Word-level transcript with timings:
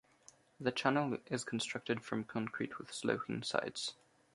The 0.59 0.71
channel 0.71 1.19
is 1.27 1.43
constructed 1.43 2.03
from 2.03 2.23
concrete 2.23 2.79
with 2.79 2.91
sloping 2.91 3.43
sides. 3.43 3.93